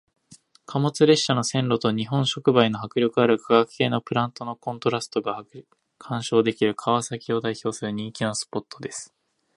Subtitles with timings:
[0.65, 5.45] 貨物列車の線路と日本触媒の迫力ある化学系のプラントのコントラストが
[5.99, 9.13] 鑑賞できる川崎を代表する人気のスポットです。